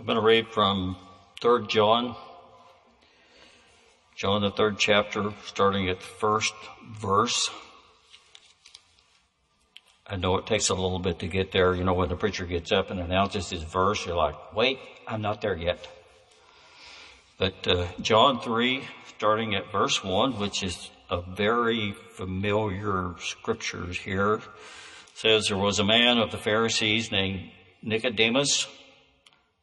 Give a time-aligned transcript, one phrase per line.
[0.00, 0.96] I'm going to read from
[1.42, 2.16] 3 John,
[4.16, 6.54] John the third chapter, starting at the first
[6.90, 7.50] verse.
[10.06, 11.74] I know it takes a little bit to get there.
[11.74, 15.20] You know, when the preacher gets up and announces his verse, you're like, wait, I'm
[15.20, 15.86] not there yet.
[17.36, 18.82] But uh, John 3,
[19.18, 24.40] starting at verse 1, which is a very familiar scriptures here,
[25.12, 27.50] says there was a man of the Pharisees named
[27.82, 28.66] Nicodemus,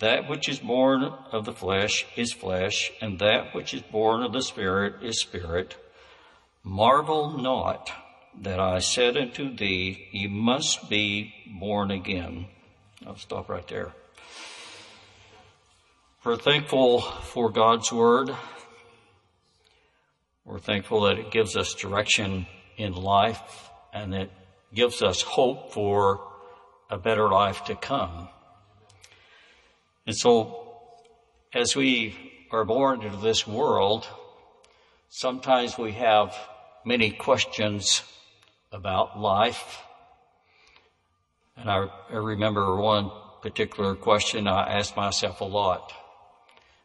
[0.00, 4.32] That which is born of the flesh is flesh, and that which is born of
[4.32, 5.76] the Spirit is spirit.
[6.64, 7.92] Marvel not
[8.40, 12.46] that I said unto thee, Ye must be born again.
[13.06, 13.92] I'll stop right there.
[16.24, 18.34] We're thankful for God's Word.
[20.46, 22.46] We're thankful that it gives us direction
[22.78, 24.30] in life and it
[24.72, 26.26] gives us hope for
[26.88, 28.28] a better life to come.
[30.06, 30.78] And so,
[31.52, 32.16] as we
[32.50, 34.06] are born into this world,
[35.08, 36.34] sometimes we have
[36.84, 38.02] many questions
[38.72, 39.82] about life
[41.60, 43.10] and I, I remember one
[43.42, 45.92] particular question I asked myself a lot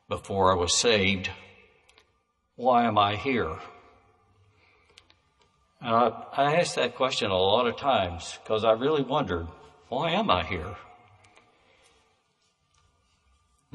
[0.10, 1.30] before I was saved.
[2.58, 3.58] Why am I here?
[5.80, 9.48] And I, I asked that question a lot of times because I really wondered,
[9.88, 10.76] why am I here?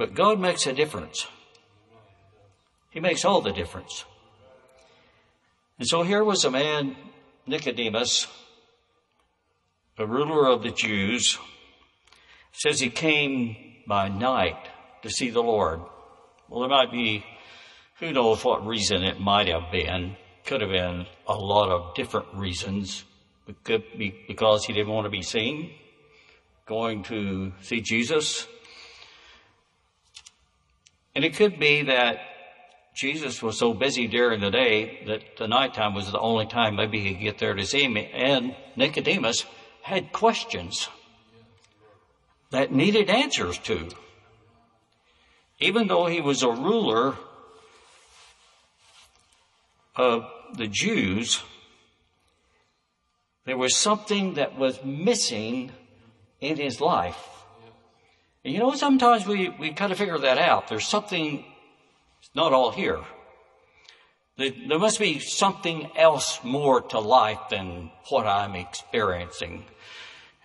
[0.00, 1.26] But God makes a difference.
[2.88, 4.06] He makes all the difference.
[5.78, 6.96] And so here was a man,
[7.46, 8.26] Nicodemus,
[9.98, 11.36] a ruler of the Jews,
[12.50, 13.54] says he came
[13.86, 14.70] by night
[15.02, 15.80] to see the Lord.
[16.48, 17.22] Well, there might be,
[17.98, 20.16] who knows what reason it might have been.
[20.46, 23.04] Could have been a lot of different reasons.
[23.46, 25.72] It could be because he didn't want to be seen,
[26.64, 28.46] going to see Jesus.
[31.14, 32.20] And it could be that
[32.94, 37.00] Jesus was so busy during the day that the nighttime was the only time maybe
[37.00, 38.10] he could get there to see me.
[38.12, 39.44] And Nicodemus
[39.82, 40.88] had questions
[42.50, 43.88] that needed answers to.
[45.58, 47.16] Even though he was a ruler
[49.96, 51.42] of the Jews,
[53.44, 55.72] there was something that was missing
[56.40, 57.29] in his life.
[58.44, 60.68] And you know, sometimes we, we kind of figure that out.
[60.68, 61.44] There's something,
[62.34, 63.00] not all here.
[64.38, 69.64] There must be something else more to life than what I'm experiencing.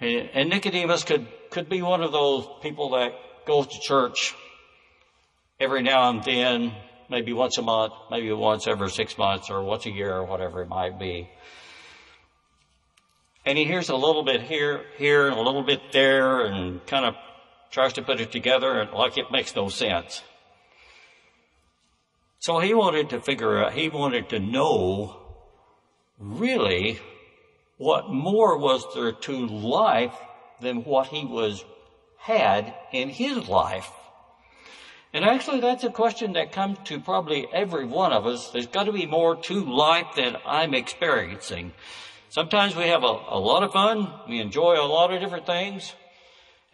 [0.01, 3.13] And Nicodemus could, could be one of those people that
[3.45, 4.35] goes to church
[5.61, 6.73] every now and then,
[7.09, 10.61] maybe once a month, maybe once every six months or once a year or whatever
[10.61, 11.29] it might be.
[13.45, 17.05] And he hears a little bit here, here and a little bit there and kind
[17.05, 17.15] of
[17.75, 20.23] tries to put it together and like it makes no sense.
[22.39, 25.19] So he wanted to figure out, he wanted to know
[26.17, 27.01] really
[27.75, 30.15] what more was there to life
[30.61, 31.65] than what he was
[32.17, 33.91] had in his life.
[35.11, 38.51] And actually that's a question that comes to probably every one of us.
[38.51, 41.73] There's got to be more to life than I'm experiencing.
[42.29, 44.13] Sometimes we have a, a lot of fun.
[44.29, 45.93] We enjoy a lot of different things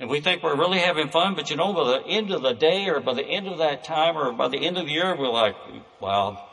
[0.02, 2.54] and we think we're really having fun, but you know, by the end of the
[2.54, 5.16] day or by the end of that time or by the end of the year,
[5.16, 5.56] we're like,
[6.00, 6.44] well,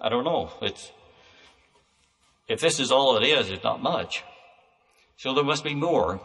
[0.00, 0.50] I don't know.
[0.60, 0.90] It's,
[2.48, 4.24] if this is all it is, it's not much.
[5.18, 6.20] So there must be more.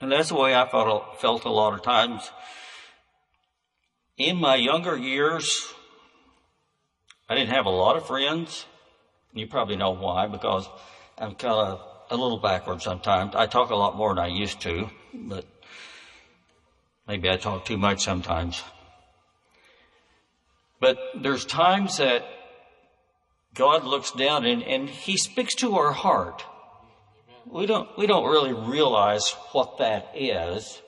[0.00, 2.28] And that's the way I felt, felt a lot of times.
[4.18, 5.72] In my younger years,
[7.28, 8.66] I didn't have a lot of friends.
[9.32, 10.68] You probably know why, because
[11.16, 13.34] I'm kind of a little backward sometimes.
[13.34, 15.46] I talk a lot more than I used to, but
[17.08, 18.62] maybe I talk too much sometimes.
[20.78, 22.24] But there's times that
[23.54, 26.44] God looks down and, and He speaks to our heart.
[27.50, 30.82] We don't, we don't really realize what that is,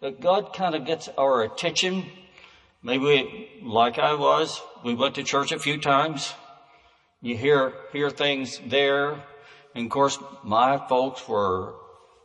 [0.00, 2.06] but God kind of gets our attention.
[2.82, 6.34] Maybe, like I was, we went to church a few times.
[7.22, 9.22] You hear, hear things there.
[9.76, 11.74] And of course, my folks were,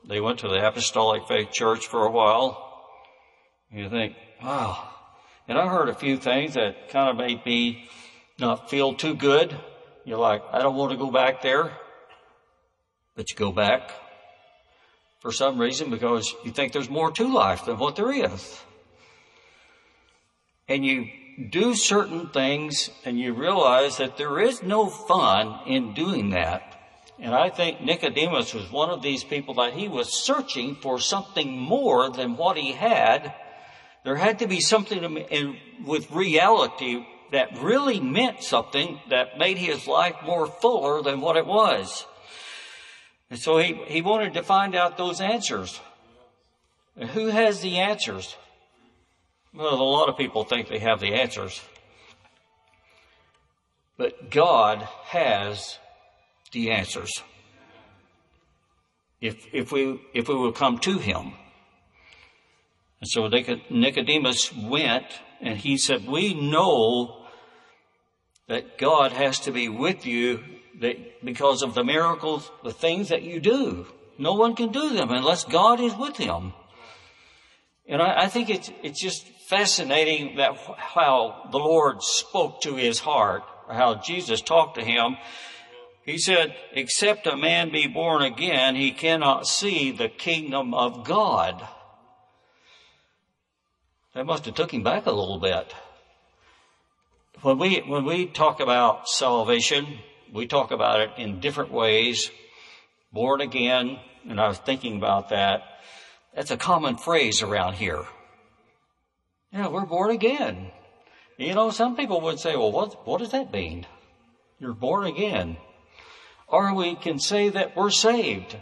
[0.08, 2.88] they went to the Apostolic Faith Church for a while.
[3.70, 4.88] You think, wow.
[5.50, 7.90] And I heard a few things that kind of made me
[8.40, 9.54] not feel too good.
[10.06, 11.74] You're like, I don't want to go back there.
[13.18, 13.92] But you go back
[15.20, 18.62] for some reason because you think there's more to life than what there is.
[20.70, 21.10] And you
[21.50, 26.71] do certain things and you realize that there is no fun in doing that.
[27.22, 31.56] And I think Nicodemus was one of these people that he was searching for something
[31.56, 33.36] more than what he had.
[34.04, 39.86] There had to be something in, with reality that really meant something that made his
[39.86, 42.08] life more fuller than what it was.
[43.30, 45.80] And so he, he wanted to find out those answers.
[46.98, 48.36] And who has the answers?
[49.54, 51.62] Well, a lot of people think they have the answers.
[53.96, 55.78] But God has
[56.52, 57.12] the answers.
[59.20, 61.34] If, if we, if we will come to Him.
[63.00, 65.06] And so Nicodemus went
[65.42, 67.26] and he said, we know
[68.48, 70.44] that God has to be with you
[70.82, 73.88] that because of the miracles, the things that you do.
[74.18, 76.54] No one can do them unless God is with him.
[77.88, 83.00] And I, I think it's, it's just fascinating that how the Lord spoke to his
[83.00, 85.18] heart, or how Jesus talked to him.
[86.04, 91.66] He said, except a man be born again, he cannot see the kingdom of God.
[94.14, 95.74] That must have took him back a little bit.
[97.42, 100.00] When we, when we talk about salvation,
[100.34, 102.30] we talk about it in different ways.
[103.14, 105.64] Born again, and I was thinking about that.
[106.36, 108.06] That's a common phrase around here.
[109.52, 110.72] Yeah, we're born again.
[111.38, 113.86] You know, some people would say, well, what, what does that mean?
[114.60, 115.58] You're born again.
[116.52, 118.58] Or we can say that we're saved.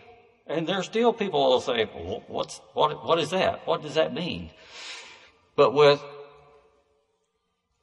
[0.45, 3.67] And there's still people who will say, well, what's, what, what is that?
[3.67, 4.51] What does that mean?
[5.55, 6.01] But with,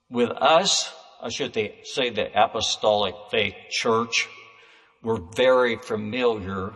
[0.08, 4.28] with us, I should say the Apostolic Faith Church,
[5.02, 6.72] we're very familiar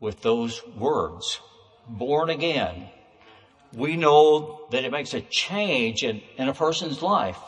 [0.00, 1.40] with those words.
[1.88, 2.88] Born again.
[3.74, 7.38] We know that it makes a change in, in a person's life.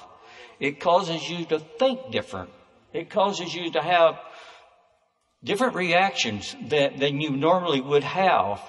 [0.59, 2.51] It causes you to think different.
[2.93, 4.19] It causes you to have
[5.43, 8.61] different reactions that, than you normally would have.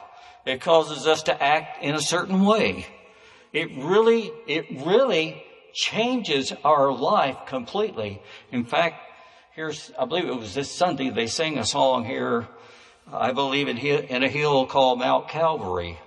[0.46, 2.88] It causes us to act in a certain way.
[3.54, 8.22] It really, it really changes our life completely.
[8.52, 9.02] In fact,
[9.54, 12.48] here's, I believe it was this Sunday, they sang a song here,
[13.12, 16.00] I believe in, in a hill called Mount Calvary.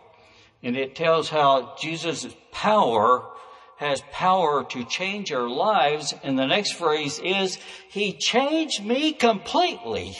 [0.63, 3.29] And it tells how Jesus' power
[3.77, 6.15] has power to change our lives.
[6.23, 7.59] And the next phrase is,
[7.91, 10.17] He changed me completely.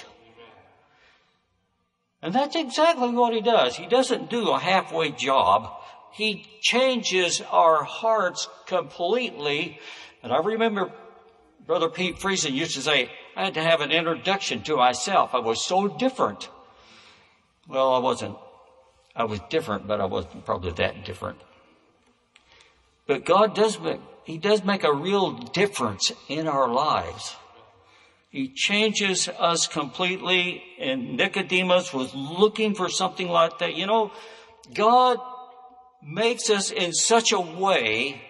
[2.25, 3.77] And that's exactly what He does.
[3.77, 5.71] He doesn't do a halfway job.
[6.11, 9.79] He changes our hearts completely.
[10.23, 10.91] And I remember
[11.67, 15.35] Brother Pete Friesen used to say, I had to have an introduction to myself.
[15.35, 16.49] I was so different.
[17.69, 18.39] Well, I wasn't.
[19.15, 21.39] I was different, but I wasn't probably that different.
[23.07, 27.37] But God does make, He does make a real difference in our lives.
[28.35, 33.77] He changes us completely, and Nicodemus was looking for something like that.
[33.77, 34.11] You know,
[34.75, 35.19] God
[36.03, 38.21] makes us in such a way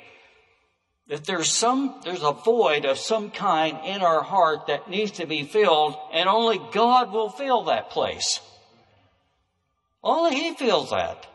[1.09, 5.27] that there's some, there's a void of some kind in our heart that needs to
[5.27, 8.41] be filled and only God will fill that place.
[10.03, 11.27] Only He fills that.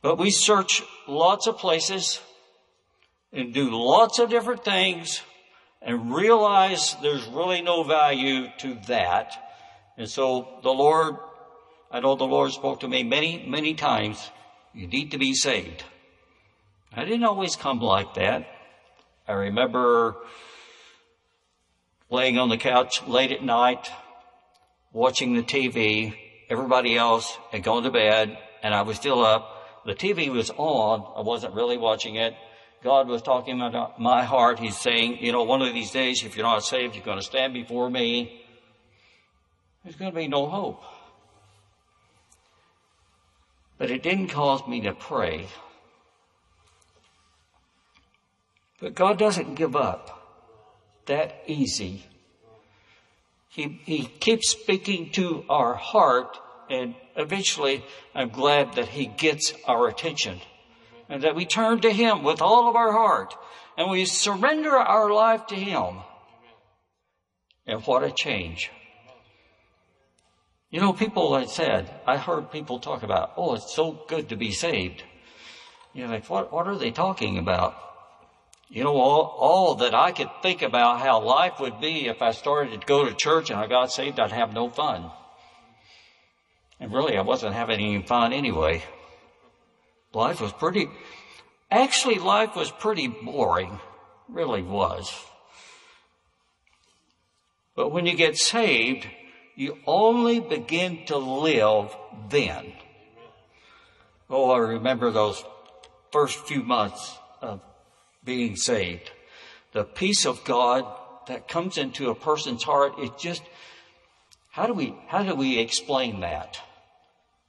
[0.00, 2.18] But we search lots of places
[3.30, 5.20] and do lots of different things
[5.84, 9.32] and realize there's really no value to that.
[9.96, 11.16] And so the Lord
[11.92, 14.30] I know the Lord spoke to me many, many times.
[14.72, 15.84] You need to be saved.
[16.90, 18.46] I didn't always come like that.
[19.28, 20.16] I remember
[22.08, 23.90] laying on the couch late at night,
[24.94, 26.14] watching the TV.
[26.48, 29.84] Everybody else had gone to bed and I was still up.
[29.84, 31.04] The TV was on.
[31.14, 32.34] I wasn't really watching it.
[32.82, 34.58] God was talking about my heart.
[34.58, 37.24] He's saying, you know, one of these days, if you're not saved, you're going to
[37.24, 38.42] stand before me.
[39.84, 40.82] There's going to be no hope.
[43.78, 45.46] But it didn't cause me to pray.
[48.80, 50.18] But God doesn't give up.
[51.06, 52.04] that easy.
[53.48, 56.38] He, he keeps speaking to our heart
[56.70, 57.84] and eventually
[58.14, 60.40] I'm glad that he gets our attention
[61.12, 63.34] and that we turn to him with all of our heart
[63.76, 65.98] and we surrender our life to him.
[67.66, 68.70] And what a change.
[70.70, 74.36] You know, people had said, I heard people talk about, oh, it's so good to
[74.36, 75.04] be saved.
[75.92, 77.76] You're like, what, what are they talking about?
[78.70, 82.30] You know, all, all that I could think about how life would be if I
[82.30, 85.10] started to go to church and I got saved, I'd have no fun.
[86.80, 88.82] And really, I wasn't having any fun anyway.
[90.14, 90.88] Life was pretty,
[91.70, 93.80] actually, life was pretty boring.
[94.28, 95.12] Really was.
[97.74, 99.06] But when you get saved,
[99.56, 101.94] you only begin to live
[102.28, 102.72] then.
[104.28, 105.42] Oh, I remember those
[106.10, 107.60] first few months of
[108.24, 109.10] being saved.
[109.72, 110.86] The peace of God
[111.26, 113.42] that comes into a person's heart, it just,
[114.50, 116.60] how do we, how do we explain that?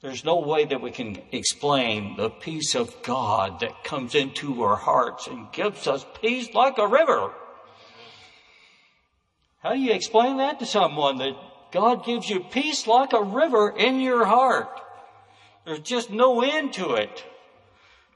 [0.04, 4.76] There's no way that we can explain the peace of God that comes into our
[4.76, 7.32] hearts and gives us peace like a river.
[9.62, 11.38] How do you explain that to someone that
[11.72, 14.68] God gives you peace like a river in your heart?
[15.64, 17.24] There's just no end to it.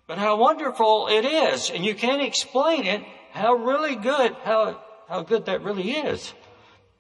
[0.08, 3.02] But how wonderful it is, and you can't explain it,
[3.32, 6.34] how really good, how, how good that really is.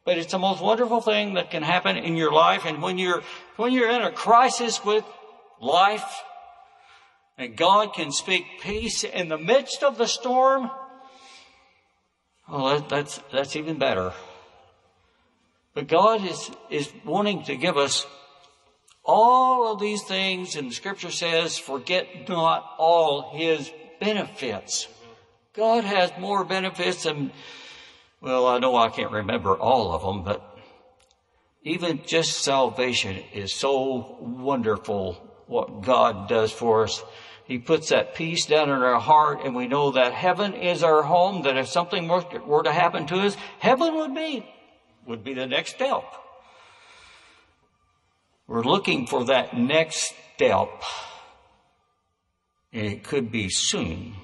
[0.08, 2.64] But it's the most wonderful thing that can happen in your life.
[2.66, 3.24] And when you're,
[3.58, 5.04] when you're in a crisis with
[5.60, 6.24] life,
[7.38, 10.72] and God can speak peace in the midst of the storm,
[12.48, 14.14] well, that, that's, that's even better.
[15.74, 18.06] But God is, is wanting to give us
[19.04, 24.88] all of these things, and the scripture says, forget not all his benefits.
[25.54, 27.34] God has more benefits than
[28.22, 30.58] well, I know I can't remember all of them, but
[31.64, 35.14] even just salvation is so wonderful
[35.48, 37.04] what God does for us.
[37.46, 41.04] He puts that peace down in our heart and we know that heaven is our
[41.04, 44.46] home, that if something were to happen to us, heaven would be,
[45.06, 46.04] would be the next step.
[48.48, 50.70] We're looking for that next step.
[52.74, 54.16] And it could be soon.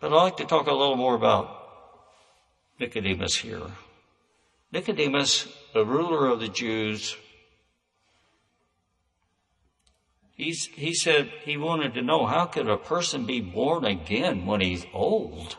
[0.00, 1.56] But I'd like to talk a little more about
[2.78, 3.60] Nicodemus here.
[4.72, 7.16] Nicodemus, the ruler of the Jews,
[10.36, 14.62] he's, he said he wanted to know how could a person be born again when
[14.62, 15.56] he's old?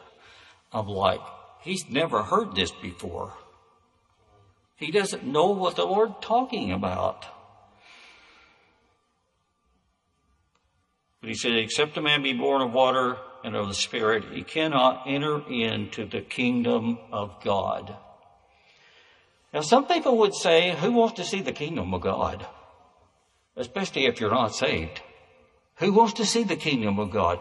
[0.73, 1.21] I'm like,
[1.61, 3.33] he's never heard this before.
[4.77, 7.27] He doesn't know what the Lord's talking about.
[11.19, 14.43] But he said, except a man be born of water and of the Spirit, he
[14.43, 17.95] cannot enter into the kingdom of God.
[19.53, 22.45] Now, some people would say, who wants to see the kingdom of God?
[23.55, 25.01] Especially if you're not saved.
[25.75, 27.39] Who wants to see the kingdom of God?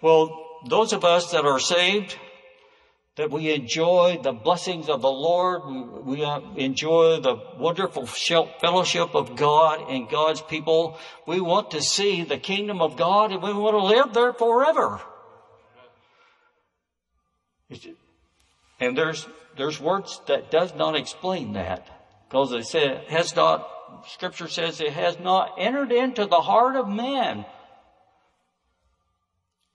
[0.00, 2.16] Well, those of us that are saved,
[3.16, 6.04] that we enjoy the blessings of the Lord.
[6.04, 10.98] We, uh, enjoy the wonderful fellowship of God and God's people.
[11.26, 15.02] We want to see the kingdom of God and we want to live there forever.
[18.80, 19.26] And there's,
[19.56, 21.86] there's words that does not explain that.
[22.28, 23.68] Because it says, has not,
[24.08, 27.44] scripture says it has not entered into the heart of man.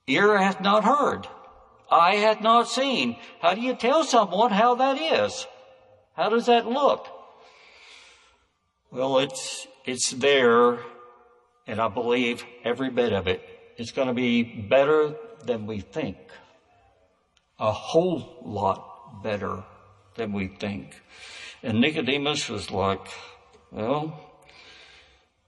[0.06, 1.26] Ear hath not heard.
[1.90, 3.16] Eye hath not seen.
[3.40, 5.46] How do you tell someone how that is?
[6.14, 7.06] How does that look?
[8.90, 10.78] Well, it's, it's there,
[11.66, 13.42] and I believe every bit of it.
[13.76, 15.14] It's going to be better
[15.44, 16.16] than we think
[17.58, 19.64] a whole lot better
[20.14, 21.00] than we think.
[21.62, 23.08] And Nicodemus was like,
[23.70, 24.18] well,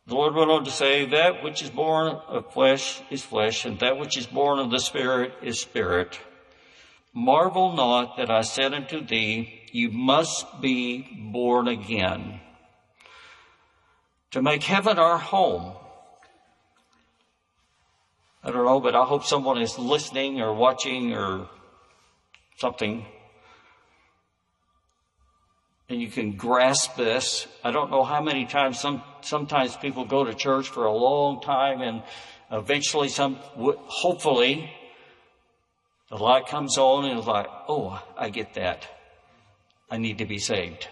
[0.06, 3.78] the Lord went on to say, that which is born of flesh is flesh, and
[3.78, 6.18] that which is born of the Spirit is spirit.
[7.12, 12.40] Marvel not that I said unto thee, you must be born again.
[14.32, 15.74] To make heaven our home,
[18.42, 21.48] I don't know, but I hope someone is listening or watching or
[22.60, 23.06] something
[25.90, 27.48] and you can grasp this.
[27.64, 31.42] I don't know how many times some sometimes people go to church for a long
[31.42, 32.02] time and
[32.52, 34.70] eventually some hopefully
[36.10, 38.86] the light comes on and it's like, oh, I get that.
[39.90, 40.88] I need to be saved.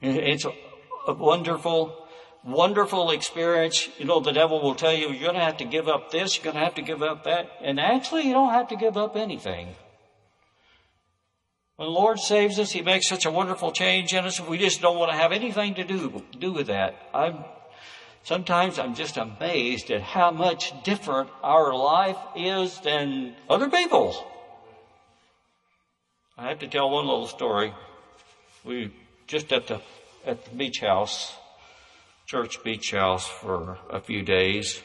[0.00, 2.06] It's a wonderful,
[2.44, 3.88] wonderful experience.
[3.98, 6.36] You know, the devil will tell you, you're going to have to give up this,
[6.36, 7.50] you're going to have to give up that.
[7.60, 9.74] And actually, you don't have to give up anything.
[11.76, 14.40] When the Lord saves us, He makes such a wonderful change in us.
[14.40, 16.94] We just don't want to have anything to do, do with that.
[17.12, 17.44] I'm,
[18.22, 24.22] sometimes I'm just amazed at how much different our life is than other people's.
[26.38, 27.72] I have to tell one little story.
[28.64, 28.92] We
[29.26, 29.80] just at the
[30.26, 31.34] at the beach house,
[32.26, 34.80] church beach house for a few days.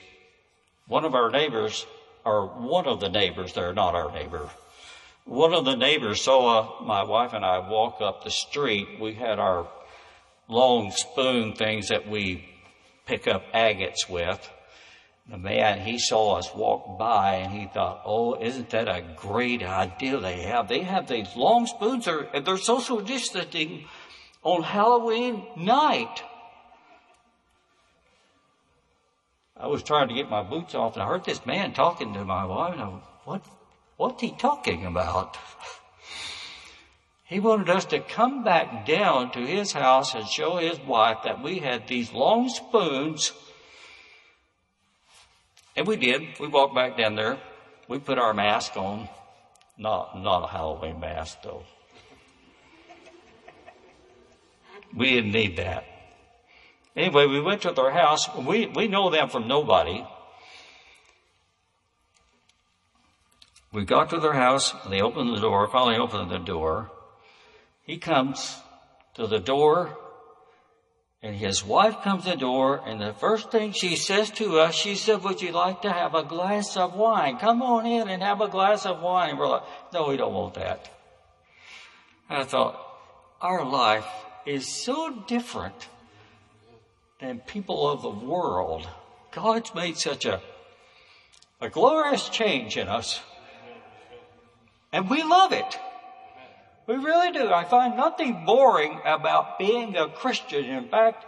[0.88, 1.86] One of our neighbors,
[2.26, 4.50] or one of the neighbors, they're not our neighbor.
[5.30, 9.00] One of the neighbors saw my wife and I walk up the street.
[9.00, 9.68] We had our
[10.48, 12.50] long spoon things that we
[13.06, 14.50] pick up agates with
[15.30, 19.62] the man, he saw us walk by and he thought, oh, isn't that a great
[19.62, 20.68] idea they have?
[20.68, 23.86] They have these long spoons, they're, they're social distancing
[24.42, 26.24] on Halloween night.
[29.56, 32.26] I was trying to get my boots off and I heard this man talking to
[32.26, 33.46] my wife and I went, what,
[34.00, 35.38] what's he talking about?
[37.26, 41.44] He wanted us to come back down to his house and show his wife that
[41.44, 43.34] we had these long spoons
[45.76, 46.40] and we did.
[46.40, 47.40] We walked back down there.
[47.88, 49.08] We put our mask on.
[49.78, 51.64] Not, not a Halloween mask though.
[54.96, 55.86] We didn't need that.
[56.96, 58.28] Anyway, we went to their house.
[58.36, 60.04] We, we know them from nobody.
[63.72, 64.74] We got to their house.
[64.84, 65.68] And they opened the door.
[65.68, 66.92] Finally opened the door.
[67.84, 68.62] He comes
[69.16, 69.98] to the door
[71.22, 74.74] and his wife comes to the door, and the first thing she says to us,
[74.74, 77.38] she said, Would you like to have a glass of wine?
[77.38, 79.38] Come on in and have a glass of wine.
[79.38, 80.90] We're like, No, we don't want that.
[82.30, 82.80] And I thought,
[83.42, 84.08] our life
[84.46, 85.90] is so different
[87.20, 88.88] than people of the world.
[89.32, 90.42] God's made such a,
[91.60, 93.20] a glorious change in us.
[94.92, 95.80] And we love it.
[96.88, 97.52] We really do.
[97.52, 100.66] I find nothing boring about being a Christian.
[100.66, 101.26] In fact,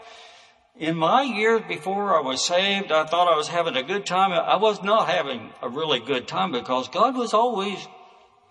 [0.75, 4.31] in my years before I was saved, I thought I was having a good time.
[4.31, 7.87] I was not having a really good time because God was always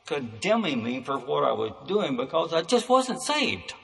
[0.07, 3.75] condemning me for what I was doing because I just wasn't saved.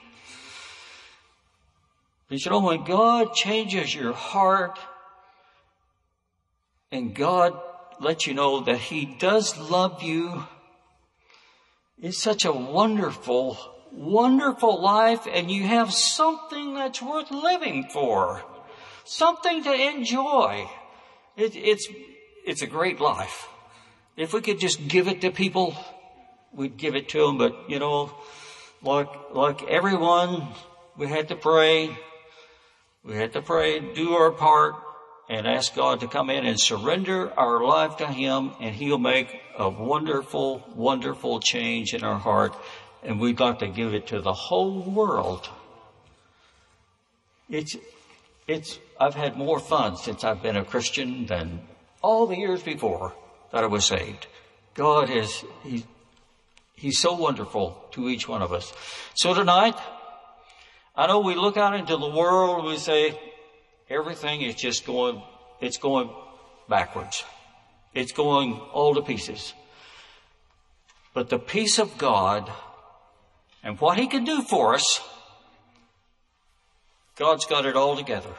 [2.29, 4.79] But you know, when God changes your heart
[6.93, 7.59] and God
[8.01, 10.45] lets you know that He does love you
[12.01, 13.59] it's such a wonderful,
[13.91, 18.43] wonderful life and you have something that's worth living for.
[19.05, 20.69] Something to enjoy.
[21.37, 21.89] It, it's,
[22.45, 23.49] it's a great life.
[24.17, 25.77] If we could just give it to people,
[26.53, 27.39] we'd give it to them.
[27.39, 28.15] But, you know,
[28.83, 30.49] like, like everyone,
[30.97, 31.97] we had to pray.
[33.05, 34.75] We had to pray, do our part,
[35.29, 39.41] and ask God to come in and surrender our life to Him, and He'll make
[39.59, 42.55] a wonderful, wonderful change in our heart,
[43.03, 45.49] and we'd like to give it to the whole world.
[47.49, 47.77] It's,
[48.47, 51.61] it's, I've had more fun since I've been a Christian than
[52.03, 53.13] all the years before
[53.53, 54.27] that I was saved.
[54.75, 55.85] God is, He,
[56.75, 58.73] He's so wonderful to each one of us.
[59.15, 59.77] So tonight,
[60.95, 63.19] I know we look out into the world and we say,
[63.89, 65.23] everything is just going,
[65.61, 66.11] it's going
[66.69, 67.25] backwards.
[67.95, 69.55] It's going all to pieces.
[71.15, 72.51] But the peace of God
[73.63, 75.01] and what He can do for us,
[77.17, 78.35] God's got it all together.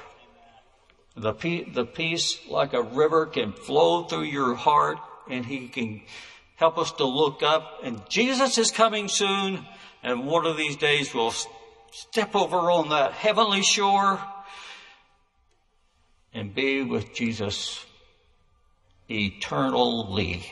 [1.15, 1.33] The,
[1.73, 6.01] the peace, like a river, can flow through your heart and He can
[6.55, 7.79] help us to look up.
[7.83, 9.65] And Jesus is coming soon,
[10.03, 11.33] and one of these days we'll
[11.91, 14.21] step over on that heavenly shore
[16.38, 17.84] and be with Jesus
[19.10, 20.45] eternally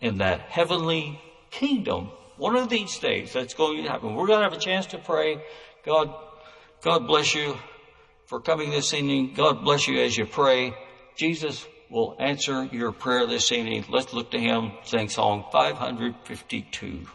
[0.00, 2.10] in that heavenly kingdom.
[2.36, 4.14] One of these days that's going to happen.
[4.14, 5.42] We're going to have a chance to pray.
[5.84, 6.14] God,
[6.82, 7.56] God bless you
[8.26, 9.34] for coming this evening.
[9.34, 10.74] God bless you as you pray.
[11.16, 13.84] Jesus will answer your prayer this evening.
[13.88, 17.06] Let's look to Him, sing Song 552.